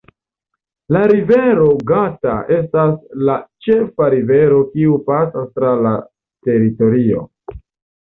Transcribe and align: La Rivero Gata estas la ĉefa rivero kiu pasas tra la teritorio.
La 0.95 1.01
Rivero 1.11 1.67
Gata 1.91 2.33
estas 2.57 2.97
la 3.29 3.37
ĉefa 3.67 4.11
rivero 4.17 4.61
kiu 4.75 4.99
pasas 5.13 5.57
tra 5.61 5.79
la 5.87 5.97
teritorio. 6.51 7.27